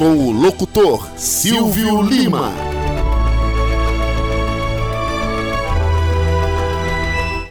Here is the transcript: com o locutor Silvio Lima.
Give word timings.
com 0.00 0.16
o 0.16 0.32
locutor 0.32 1.10
Silvio 1.14 2.00
Lima. 2.00 2.69